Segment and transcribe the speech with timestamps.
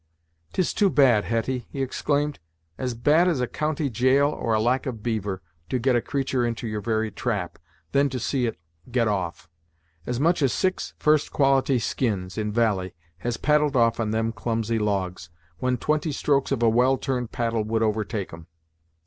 [0.53, 2.39] "'Tis too bad, Hetty!" he exclaimed;
[2.75, 6.43] "as bad as a county gaol or a lack of beaver, to get a creatur'
[6.43, 7.59] into your very trap,
[7.91, 8.57] then to see it
[8.91, 9.47] get off.
[10.07, 14.79] As much as six first quality skins, in valie, has paddled off on them clumsy
[14.79, 15.29] logs,
[15.59, 18.47] when twenty strokes of a well turned paddle would overtake 'em.